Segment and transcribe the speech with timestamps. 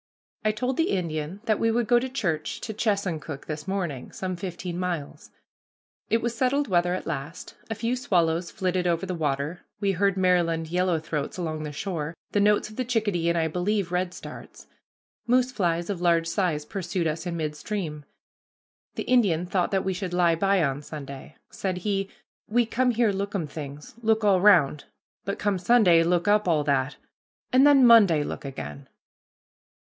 [0.43, 4.35] I told the Indian that we would go to church to Chesuncook this morning, some
[4.35, 5.29] fifteen miles.
[6.09, 7.53] It was settled weather at last.
[7.69, 12.15] A few swallows flitted over the water, we heard Maryland yellow throats along the shore,
[12.31, 14.65] the notes of the chickadee, and, I believe, redstarts.
[15.27, 18.03] Moose flies of large size pursued us in midstream.
[18.95, 21.35] The Indian thought that we should lie by on Sunday.
[21.51, 22.09] Said he,
[22.47, 24.85] "We come here lookum things, look all round,
[25.25, 26.95] but come Sunday look up all that,
[27.53, 28.89] and then Monday look again."